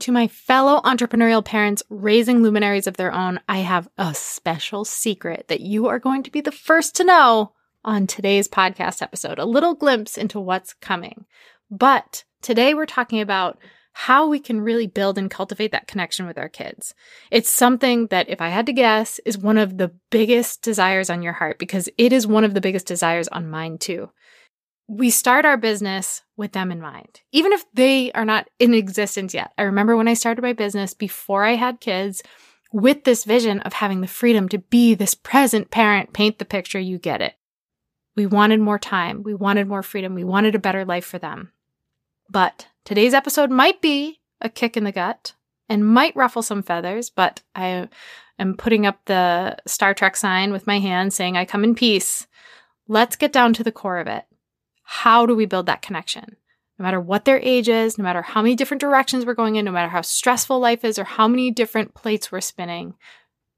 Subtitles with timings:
[0.00, 5.48] To my fellow entrepreneurial parents raising luminaries of their own, I have a special secret
[5.48, 7.52] that you are going to be the first to know
[7.84, 11.26] on today's podcast episode, a little glimpse into what's coming.
[11.70, 13.58] But today we're talking about
[13.92, 16.94] how we can really build and cultivate that connection with our kids.
[17.30, 21.20] It's something that, if I had to guess, is one of the biggest desires on
[21.20, 24.08] your heart because it is one of the biggest desires on mine too
[24.90, 29.32] we start our business with them in mind, even if they are not in existence
[29.32, 29.52] yet.
[29.56, 32.24] I remember when I started my business before I had kids
[32.72, 36.80] with this vision of having the freedom to be this present parent, paint the picture,
[36.80, 37.34] you get it.
[38.16, 39.22] We wanted more time.
[39.22, 40.14] We wanted more freedom.
[40.14, 41.52] We wanted a better life for them.
[42.28, 45.34] But today's episode might be a kick in the gut
[45.68, 47.88] and might ruffle some feathers, but I
[48.40, 52.26] am putting up the Star Trek sign with my hand saying, I come in peace.
[52.88, 54.24] Let's get down to the core of it.
[54.92, 56.34] How do we build that connection?
[56.76, 59.64] No matter what their age is, no matter how many different directions we're going in,
[59.64, 62.94] no matter how stressful life is or how many different plates we're spinning,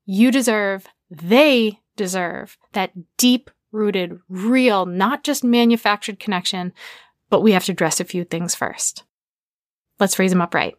[0.04, 6.74] you deserve, they deserve that deep rooted, real, not just manufactured connection,
[7.30, 9.02] but we have to address a few things first.
[9.98, 10.74] Let's raise them up right.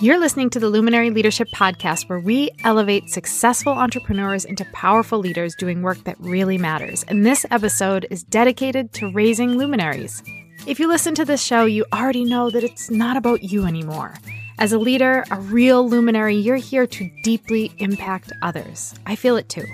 [0.00, 5.56] You're listening to the Luminary Leadership Podcast, where we elevate successful entrepreneurs into powerful leaders
[5.56, 7.04] doing work that really matters.
[7.08, 10.22] And this episode is dedicated to raising luminaries.
[10.68, 14.14] If you listen to this show, you already know that it's not about you anymore.
[14.60, 18.94] As a leader, a real luminary, you're here to deeply impact others.
[19.04, 19.66] I feel it too.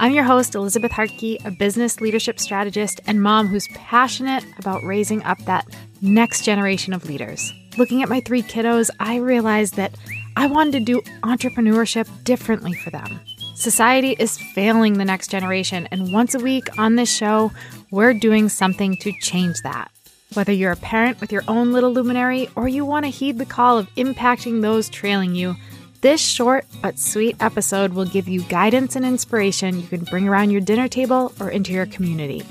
[0.00, 5.22] I'm your host, Elizabeth Hartke, a business leadership strategist and mom who's passionate about raising
[5.22, 5.68] up that
[6.02, 9.94] next generation of leaders looking at my three kiddos, I realized that
[10.36, 13.20] I wanted to do entrepreneurship differently for them.
[13.54, 17.50] Society is failing the next generation, and once a week on this show,
[17.90, 19.90] we're doing something to change that.
[20.34, 23.46] Whether you're a parent with your own little luminary or you want to heed the
[23.46, 25.56] call of impacting those trailing you,
[26.00, 30.50] this short but sweet episode will give you guidance and inspiration you can bring around
[30.50, 32.44] your dinner table or into your community.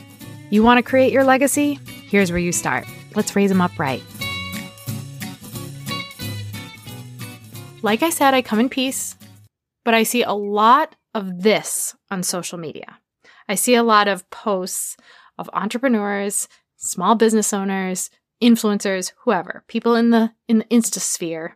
[0.50, 1.80] You want to create your legacy?
[2.10, 2.86] Here's where you start.
[3.16, 4.02] Let's raise them up right.
[7.88, 9.16] Like I said, I come in peace,
[9.86, 13.00] but I see a lot of this on social media.
[13.48, 14.98] I see a lot of posts
[15.38, 18.10] of entrepreneurs, small business owners,
[18.44, 21.56] influencers, whoever, people in the in the insta sphere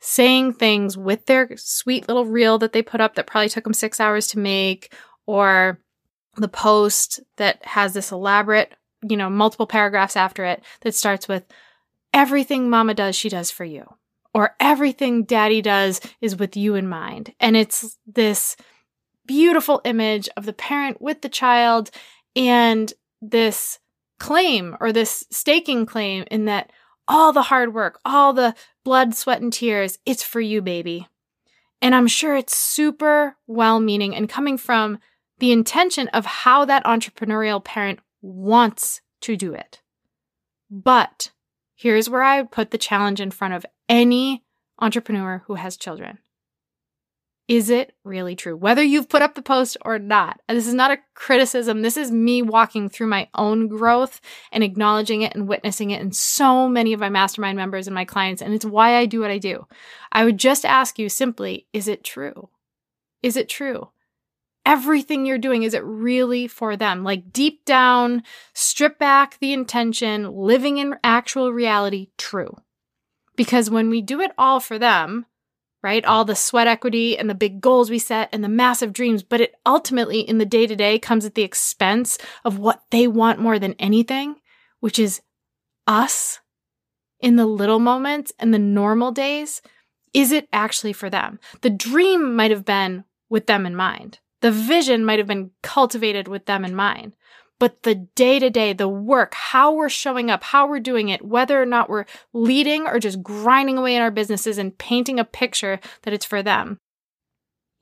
[0.00, 3.72] saying things with their sweet little reel that they put up that probably took them
[3.72, 4.92] 6 hours to make
[5.24, 5.80] or
[6.36, 8.74] the post that has this elaborate,
[9.08, 11.46] you know, multiple paragraphs after it that starts with
[12.12, 13.86] everything mama does she does for you
[14.32, 17.34] or everything daddy does is with you in mind.
[17.40, 18.56] And it's this
[19.26, 21.90] beautiful image of the parent with the child
[22.36, 23.78] and this
[24.18, 26.72] claim or this staking claim in that
[27.08, 28.54] all the hard work, all the
[28.84, 31.08] blood, sweat, and tears, it's for you, baby.
[31.82, 34.98] And I'm sure it's super well meaning and coming from
[35.38, 39.80] the intention of how that entrepreneurial parent wants to do it.
[40.70, 41.32] But
[41.74, 44.44] here's where I would put the challenge in front of any
[44.78, 46.18] entrepreneur who has children.
[47.48, 48.56] Is it really true?
[48.56, 50.40] Whether you've put up the post or not.
[50.48, 51.82] This is not a criticism.
[51.82, 54.20] This is me walking through my own growth
[54.52, 58.04] and acknowledging it and witnessing it in so many of my mastermind members and my
[58.04, 58.40] clients.
[58.40, 59.66] And it's why I do what I do.
[60.12, 62.50] I would just ask you simply, is it true?
[63.20, 63.90] Is it true?
[64.64, 67.02] Everything you're doing, is it really for them?
[67.02, 68.22] Like deep down,
[68.54, 72.54] strip back the intention, living in actual reality, true.
[73.40, 75.24] Because when we do it all for them,
[75.82, 79.22] right, all the sweat equity and the big goals we set and the massive dreams,
[79.22, 83.06] but it ultimately in the day to day comes at the expense of what they
[83.06, 84.36] want more than anything,
[84.80, 85.22] which is
[85.86, 86.40] us
[87.18, 89.62] in the little moments and the normal days.
[90.12, 91.40] Is it actually for them?
[91.62, 94.18] The dream might have been with them in mind.
[94.42, 97.14] The vision might have been cultivated with them in mind
[97.60, 101.24] but the day to day, the work, how we're showing up, how we're doing it,
[101.24, 105.24] whether or not we're leading or just grinding away in our businesses and painting a
[105.24, 106.78] picture that it's for them.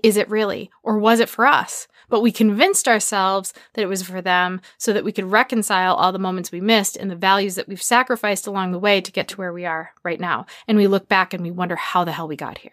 [0.03, 0.71] Is it really?
[0.83, 1.87] Or was it for us?
[2.09, 6.13] But we convinced ourselves that it was for them so that we could reconcile all
[6.13, 9.29] the moments we missed and the values that we've sacrificed along the way to get
[9.29, 10.47] to where we are right now.
[10.67, 12.73] And we look back and we wonder how the hell we got here.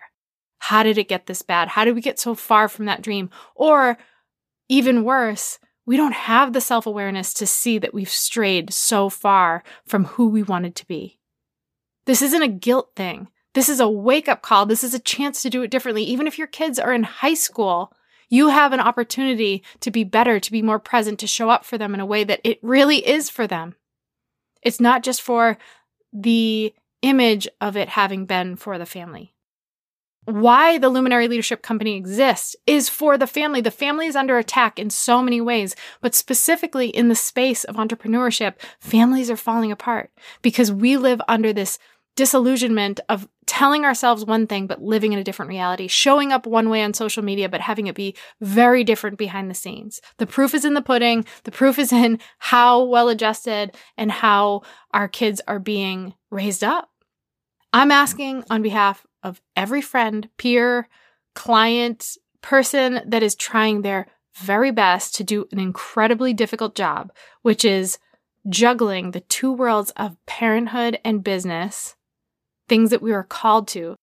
[0.60, 1.70] How did it get this bad?
[1.70, 3.30] How did we get so far from that dream?
[3.54, 3.98] Or
[4.70, 9.64] even worse, we don't have the self awareness to see that we've strayed so far
[9.86, 11.20] from who we wanted to be.
[12.06, 13.30] This isn't a guilt thing.
[13.54, 14.66] This is a wake up call.
[14.66, 16.04] This is a chance to do it differently.
[16.04, 17.94] Even if your kids are in high school,
[18.30, 21.78] you have an opportunity to be better, to be more present, to show up for
[21.78, 23.76] them in a way that it really is for them.
[24.62, 25.58] It's not just for
[26.12, 29.35] the image of it having been for the family.
[30.26, 33.62] Why the Luminary Leadership Company exists is for the family.
[33.62, 37.76] The family is under attack in so many ways, but specifically in the space of
[37.76, 40.12] entrepreneurship, families are falling apart
[40.42, 41.78] because we live under this
[42.16, 46.70] disillusionment of telling ourselves one thing but living in a different reality, showing up one
[46.70, 50.02] way on social media but having it be very different behind the scenes.
[50.18, 51.26] The proof is in the pudding.
[51.44, 56.90] The proof is in how well adjusted and how our kids are being raised up.
[57.74, 60.88] I'm asking on behalf of every friend, peer,
[61.34, 64.08] client, person that is trying their
[64.38, 67.12] very best to do an incredibly difficult job,
[67.42, 67.98] which is
[68.48, 71.96] juggling the two worlds of parenthood and business
[72.68, 73.96] things that we were called to.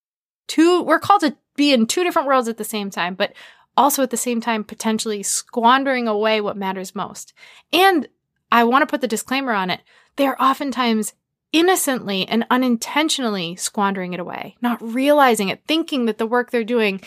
[0.49, 3.33] Two, we're called to be in two different worlds at the same time, but
[3.77, 7.33] also at the same time potentially squandering away what matters most.
[7.73, 8.09] And
[8.51, 9.81] I want to put the disclaimer on it.
[10.17, 11.15] They are oftentimes
[11.53, 17.01] innocently and unintentionally squandering it away, not realizing it, thinking that the work they're doing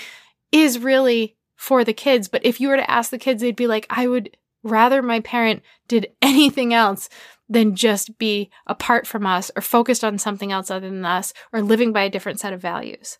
[0.51, 2.27] is really for the kids.
[2.27, 5.19] But if you were to ask the kids, they'd be like, I would rather my
[5.19, 7.09] parent did anything else
[7.47, 11.61] than just be apart from us or focused on something else other than us or
[11.61, 13.19] living by a different set of values.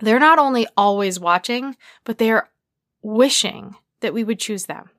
[0.00, 2.50] They're not only always watching, but they're
[3.02, 4.90] wishing that we would choose them,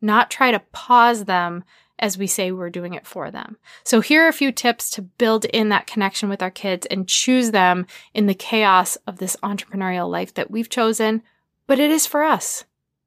[0.00, 1.62] not try to pause them
[1.98, 3.56] as we say we're doing it for them.
[3.84, 7.08] So here are a few tips to build in that connection with our kids and
[7.08, 11.22] choose them in the chaos of this entrepreneurial life that we've chosen,
[11.66, 12.64] but it is for us.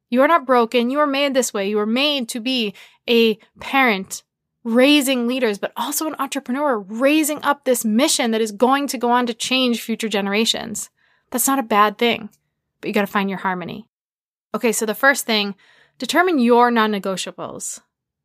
[0.10, 0.90] You are not broken.
[0.90, 1.70] You are made this way.
[1.70, 2.74] You are made to be
[3.10, 4.24] a parent
[4.64, 9.10] raising leaders, but also an entrepreneur raising up this mission that is going to go
[9.10, 10.90] on to change future generations.
[11.32, 12.30] That's not a bad thing,
[12.80, 13.88] but you got to find your harmony.
[14.54, 15.56] Okay, so the first thing,
[15.98, 17.80] determine your non negotiables.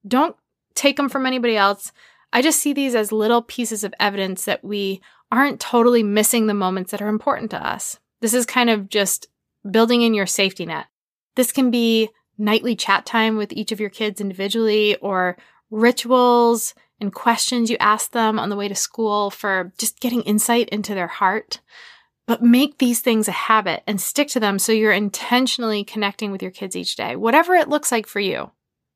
[0.06, 0.36] Don't
[0.76, 1.92] take them from anybody else.
[2.32, 5.00] I just see these as little pieces of evidence that we
[5.32, 7.98] aren't totally missing the moments that are important to us.
[8.20, 9.26] This is kind of just
[9.68, 10.86] building in your safety net.
[11.34, 15.36] This can be nightly chat time with each of your kids individually or
[15.70, 20.68] rituals and questions you ask them on the way to school for just getting insight
[20.70, 21.60] into their heart.
[22.26, 26.42] But make these things a habit and stick to them so you're intentionally connecting with
[26.42, 28.50] your kids each day, whatever it looks like for you.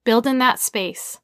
[0.04, 1.18] Build in that space.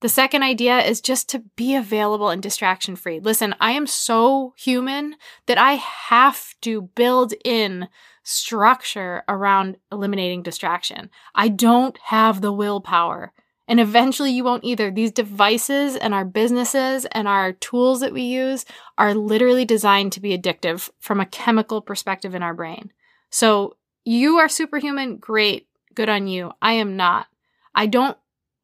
[0.00, 3.18] The second idea is just to be available and distraction free.
[3.18, 5.16] Listen, I am so human
[5.46, 7.88] that I have to build in
[8.22, 11.10] structure around eliminating distraction.
[11.34, 13.32] I don't have the willpower
[13.68, 14.90] and eventually you won't either.
[14.90, 18.64] These devices and our businesses and our tools that we use
[18.96, 22.92] are literally designed to be addictive from a chemical perspective in our brain.
[23.30, 25.16] So you are superhuman.
[25.16, 25.66] Great.
[25.94, 26.52] Good on you.
[26.62, 27.26] I am not.
[27.74, 28.16] I don't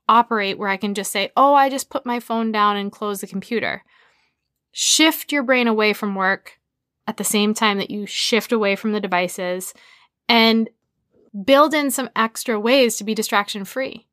[0.08, 3.20] operate where I can just say, oh, I just put my phone down and close
[3.20, 3.84] the computer.
[4.72, 6.58] Shift your brain away from work
[7.06, 9.75] at the same time that you shift away from the devices
[10.28, 10.69] and
[11.44, 14.06] build in some extra ways to be distraction free.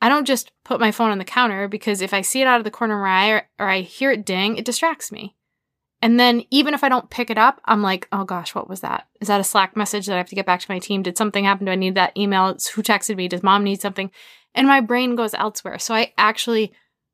[0.00, 2.60] I don't just put my phone on the counter because if I see it out
[2.60, 5.34] of the corner of my eye or, or I hear it ding, it distracts me.
[6.02, 8.80] And then even if I don't pick it up, I'm like, oh gosh, what was
[8.80, 9.06] that?
[9.22, 11.02] Is that a Slack message that I have to get back to my team?
[11.02, 11.64] Did something happen?
[11.64, 12.48] Do I need that email?
[12.48, 13.28] It's who texted me?
[13.28, 14.10] Does mom need something?
[14.54, 15.78] And my brain goes elsewhere.
[15.78, 16.72] So I actually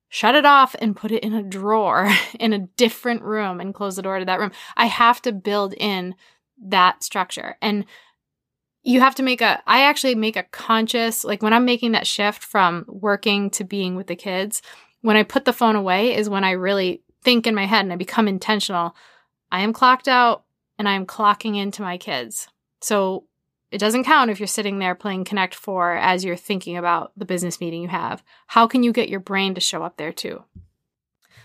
[0.09, 3.97] shut it off and put it in a drawer in a different room and close
[3.97, 4.53] the door to that room.
[4.77, 6.15] I have to build in
[6.63, 7.57] that structure.
[7.63, 7.87] And
[8.83, 12.07] you have to make a i actually make a conscious like when i'm making that
[12.07, 14.63] shift from working to being with the kids
[15.03, 17.93] when i put the phone away is when i really think in my head and
[17.93, 18.95] i become intentional
[19.53, 20.45] i am clocked out
[20.79, 22.49] and i am clocking into my kids
[22.81, 23.25] so
[23.71, 27.25] it doesn't count if you're sitting there playing connect 4 as you're thinking about the
[27.25, 30.45] business meeting you have how can you get your brain to show up there too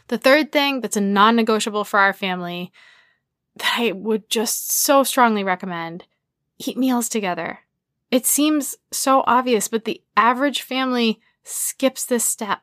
[0.07, 2.71] the third thing that's a non-negotiable for our family
[3.55, 6.05] that i would just so strongly recommend
[6.57, 7.59] eat meals together.
[8.11, 12.61] It seems so obvious, but the average family skips this step.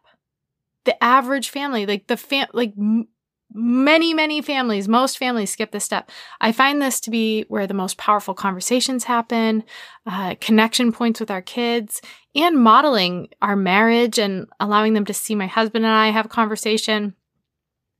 [0.84, 3.08] The average family, like the fam, like m-
[3.54, 6.10] many, many families, most families skip this step.
[6.40, 9.64] I find this to be where the most powerful conversations happen,
[10.06, 12.00] uh, connection points with our kids,
[12.34, 16.30] and modeling our marriage and allowing them to see my husband and I have a
[16.30, 17.14] conversation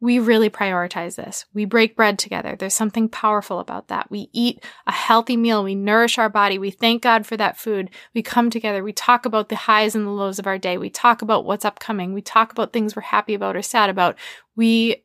[0.02, 1.44] we really prioritize this.
[1.54, 2.56] We break bread together.
[2.58, 4.10] There's something powerful about that.
[4.10, 5.62] We eat a healthy meal.
[5.62, 6.58] We nourish our body.
[6.58, 7.88] We thank God for that food.
[8.12, 8.82] We come together.
[8.82, 10.76] We talk about the highs and the lows of our day.
[10.76, 12.14] We talk about what's upcoming.
[12.14, 14.18] We talk about things we're happy about or sad about.
[14.56, 15.04] We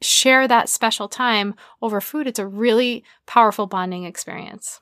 [0.00, 2.26] share that special time over food.
[2.26, 4.80] It's a really powerful bonding experience.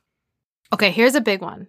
[0.73, 1.69] Okay, here's a big one.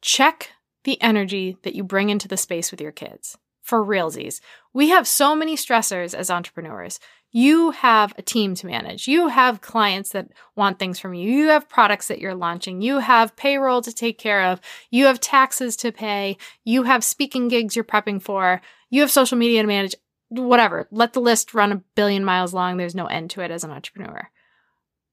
[0.00, 0.50] Check
[0.84, 3.36] the energy that you bring into the space with your kids.
[3.62, 4.40] For realsies.
[4.72, 9.06] We have so many stressors as entrepreneurs You have a team to manage.
[9.06, 11.30] You have clients that want things from you.
[11.30, 12.80] You have products that you're launching.
[12.80, 14.62] You have payroll to take care of.
[14.90, 16.38] You have taxes to pay.
[16.64, 18.62] You have speaking gigs you're prepping for.
[18.88, 19.94] You have social media to manage.
[20.28, 20.86] Whatever.
[20.90, 22.76] Let the list run a billion miles long.
[22.76, 24.30] There's no end to it as an entrepreneur.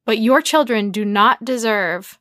[0.05, 2.19] But your children do not deserve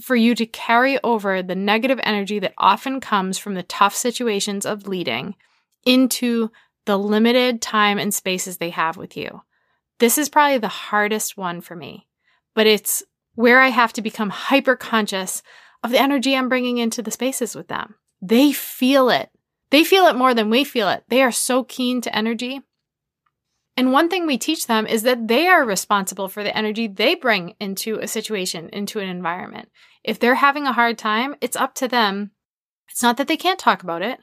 [0.00, 4.66] for you to carry over the negative energy that often comes from the tough situations
[4.66, 5.34] of leading
[5.84, 6.50] into
[6.84, 9.42] the limited time and spaces they have with you.
[9.98, 12.06] This is probably the hardest one for me,
[12.54, 13.02] but it's
[13.34, 15.42] where I have to become hyper conscious
[15.82, 17.94] of the energy I'm bringing into the spaces with them.
[18.20, 19.30] They feel it.
[19.70, 21.04] They feel it more than we feel it.
[21.08, 22.60] They are so keen to energy.
[23.76, 27.14] And one thing we teach them is that they are responsible for the energy they
[27.14, 29.68] bring into a situation, into an environment.
[30.02, 32.30] If they're having a hard time, it's up to them.
[32.88, 34.20] It's not that they can't talk about it.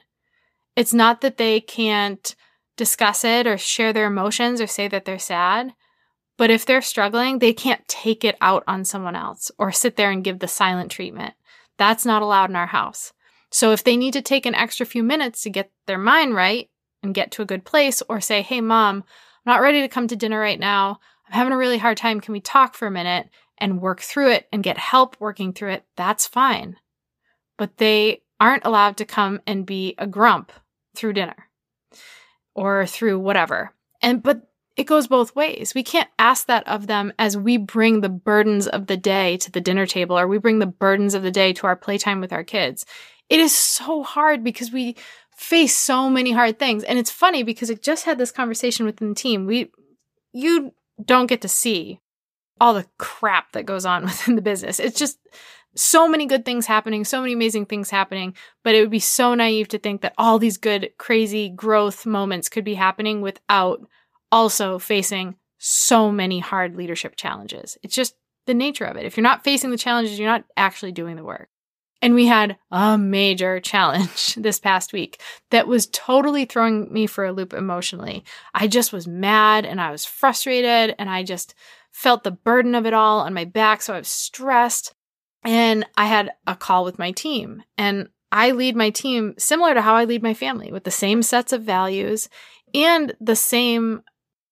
[0.74, 2.34] It's not that they can't
[2.76, 5.74] discuss it or share their emotions or say that they're sad.
[6.36, 10.10] But if they're struggling, they can't take it out on someone else or sit there
[10.10, 11.34] and give the silent treatment.
[11.78, 13.12] That's not allowed in our house.
[13.54, 16.68] So if they need to take an extra few minutes to get their mind right
[17.04, 19.04] and get to a good place or say, Hey, mom,
[19.46, 20.98] I'm not ready to come to dinner right now.
[21.28, 22.20] I'm having a really hard time.
[22.20, 25.70] Can we talk for a minute and work through it and get help working through
[25.70, 25.84] it?
[25.94, 26.78] That's fine.
[27.56, 30.50] But they aren't allowed to come and be a grump
[30.96, 31.48] through dinner
[32.56, 33.72] or through whatever.
[34.02, 35.76] And, but it goes both ways.
[35.76, 39.52] We can't ask that of them as we bring the burdens of the day to
[39.52, 42.32] the dinner table or we bring the burdens of the day to our playtime with
[42.32, 42.84] our kids.
[43.28, 44.96] It is so hard because we
[45.36, 46.84] face so many hard things.
[46.84, 49.46] And it's funny because I just had this conversation within the team.
[49.46, 49.70] We,
[50.32, 52.00] you don't get to see
[52.60, 54.78] all the crap that goes on within the business.
[54.78, 55.18] It's just
[55.76, 59.34] so many good things happening, so many amazing things happening, but it would be so
[59.34, 63.80] naive to think that all these good, crazy growth moments could be happening without
[64.30, 67.76] also facing so many hard leadership challenges.
[67.82, 68.14] It's just
[68.46, 69.06] the nature of it.
[69.06, 71.48] If you're not facing the challenges, you're not actually doing the work.
[72.02, 75.20] And we had a major challenge this past week
[75.50, 78.24] that was totally throwing me for a loop emotionally.
[78.52, 81.54] I just was mad and I was frustrated and I just
[81.92, 83.80] felt the burden of it all on my back.
[83.80, 84.94] So I was stressed.
[85.46, 87.62] And I had a call with my team.
[87.76, 91.22] And I lead my team similar to how I lead my family with the same
[91.22, 92.28] sets of values
[92.74, 94.02] and the same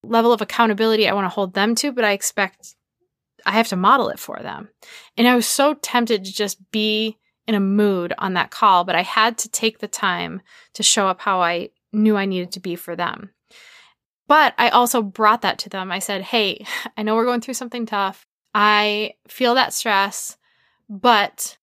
[0.03, 2.75] level of accountability I want to hold them to, but I expect
[3.45, 4.69] I have to model it for them.
[5.17, 8.95] And I was so tempted to just be in a mood on that call, but
[8.95, 10.41] I had to take the time
[10.73, 13.31] to show up how I knew I needed to be for them.
[14.27, 15.91] But I also brought that to them.
[15.91, 16.65] I said, Hey,
[16.97, 18.25] I know we're going through something tough.
[18.53, 20.37] I feel that stress.
[20.89, 21.57] But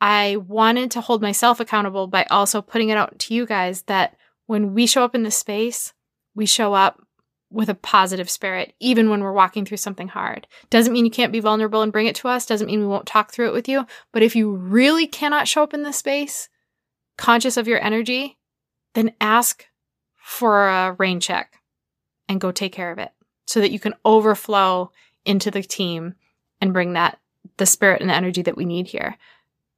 [0.00, 4.16] I wanted to hold myself accountable by also putting it out to you guys that
[4.46, 5.92] when we show up in this space,
[6.34, 7.03] we show up
[7.54, 10.46] with a positive spirit, even when we're walking through something hard.
[10.70, 13.06] Doesn't mean you can't be vulnerable and bring it to us, doesn't mean we won't
[13.06, 13.86] talk through it with you.
[14.12, 16.48] But if you really cannot show up in this space,
[17.16, 18.38] conscious of your energy,
[18.94, 19.66] then ask
[20.16, 21.60] for a rain check
[22.28, 23.12] and go take care of it
[23.46, 24.90] so that you can overflow
[25.24, 26.14] into the team
[26.60, 27.20] and bring that
[27.58, 29.16] the spirit and the energy that we need here.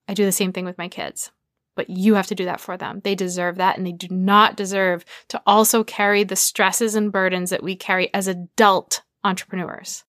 [0.08, 1.30] I do the same thing with my kids,
[1.76, 3.00] but you have to do that for them.
[3.04, 7.50] They deserve that, and they do not deserve to also carry the stresses and burdens
[7.50, 10.04] that we carry as adult entrepreneurs.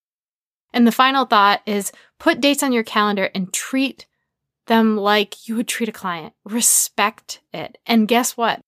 [0.74, 4.08] And the final thought is put dates on your calendar and treat
[4.66, 6.34] them like you would treat a client.
[6.46, 7.78] Respect it.
[7.86, 8.60] And guess what?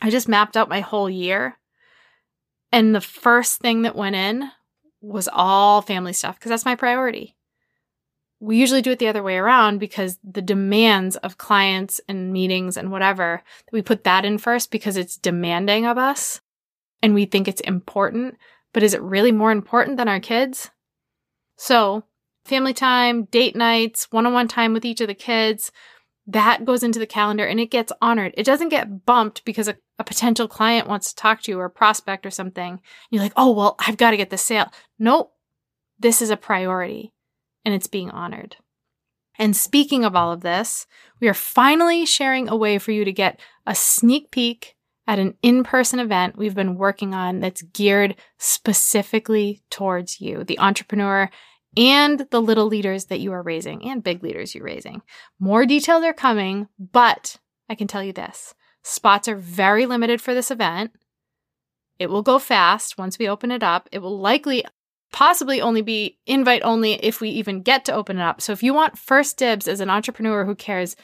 [0.00, 1.58] I just mapped out my whole year.
[2.70, 4.50] And the first thing that went in
[5.00, 7.36] was all family stuff because that's my priority
[8.42, 12.76] we usually do it the other way around because the demands of clients and meetings
[12.76, 16.40] and whatever, we put that in first because it's demanding of us
[17.00, 18.36] and we think it's important.
[18.72, 20.70] But is it really more important than our kids?
[21.56, 22.02] So,
[22.44, 25.70] family time, date nights, one on one time with each of the kids,
[26.26, 28.34] that goes into the calendar and it gets honored.
[28.36, 31.66] It doesn't get bumped because a, a potential client wants to talk to you or
[31.66, 32.80] a prospect or something.
[33.08, 34.72] You're like, oh, well, I've got to get the sale.
[34.98, 35.32] Nope.
[36.00, 37.12] This is a priority
[37.64, 38.56] and it's being honored.
[39.38, 40.86] And speaking of all of this,
[41.20, 44.76] we are finally sharing a way for you to get a sneak peek
[45.06, 50.58] at an in person event we've been working on that's geared specifically towards you, the
[50.58, 51.28] entrepreneur,
[51.76, 55.02] and the little leaders that you are raising and big leaders you're raising.
[55.40, 57.38] More details are coming, but
[57.68, 58.54] I can tell you this
[58.84, 60.92] spots are very limited for this event.
[61.98, 63.88] It will go fast once we open it up.
[63.92, 64.64] It will likely
[65.12, 68.40] possibly only be invite only if we even get to open it up.
[68.40, 70.96] So if you want first dibs as an entrepreneur who cares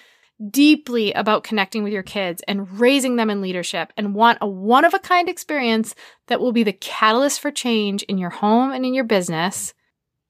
[0.51, 4.85] deeply about connecting with your kids and raising them in leadership and want a one
[4.85, 5.95] of a kind experience
[6.29, 9.75] that will be the catalyst for change in your home and in your business,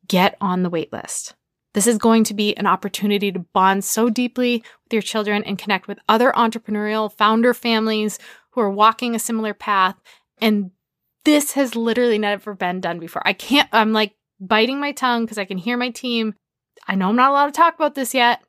[0.07, 1.35] get on the waitlist.
[1.75, 5.59] This is going to be an opportunity to bond so deeply with your children and
[5.59, 8.19] connect with other entrepreneurial founder families
[8.53, 9.95] who are walking a similar path.
[10.41, 10.71] And
[11.29, 13.21] this has literally never been done before.
[13.23, 16.35] I can't, I'm like biting my tongue because I can hear my team.
[16.87, 18.41] I know I'm not allowed to talk about this yet,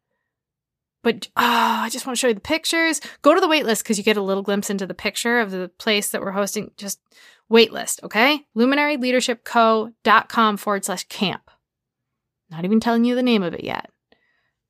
[1.04, 3.02] but oh, I just want to show you the pictures.
[3.22, 5.70] Go to the waitlist because you get a little glimpse into the picture of the
[5.78, 6.72] place that we're hosting.
[6.78, 7.02] Just
[7.52, 8.46] waitlist, okay?
[8.56, 11.52] Luminaryleadershipco.com forward slash camp.
[12.50, 13.90] Not even telling you the name of it yet.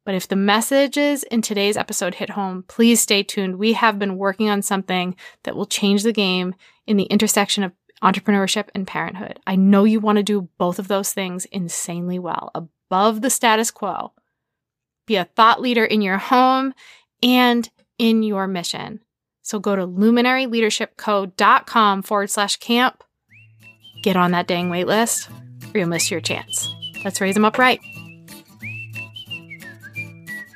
[0.03, 3.57] But if the messages in today's episode hit home, please stay tuned.
[3.57, 6.55] We have been working on something that will change the game
[6.87, 9.39] in the intersection of entrepreneurship and parenthood.
[9.45, 13.69] I know you want to do both of those things insanely well, above the status
[13.71, 14.13] quo.
[15.05, 16.73] Be a thought leader in your home
[17.21, 19.01] and in your mission.
[19.41, 23.03] So go to luminaryleadershipco.com forward slash camp.
[24.03, 25.29] Get on that dang wait list
[25.73, 26.69] or you'll miss your chance.
[27.03, 27.81] Let's raise them up right.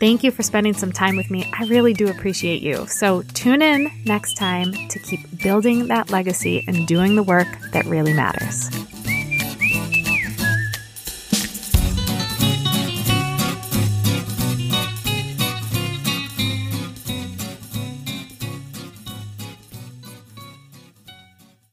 [0.00, 1.50] Thank you for spending some time with me.
[1.58, 2.86] I really do appreciate you.
[2.86, 7.84] So tune in next time to keep building that legacy and doing the work that
[7.86, 8.70] really matters.